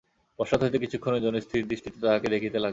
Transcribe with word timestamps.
পশ্চাৎ 0.39 0.59
হইতে 0.63 0.77
কিছুক্ষণের 0.79 1.21
জন্য 1.21 1.37
স্থিরদৃষ্টিতে 1.41 1.99
তাহাকে 2.01 2.27
দেখিতে 2.29 2.57
লাগিল। 2.57 2.69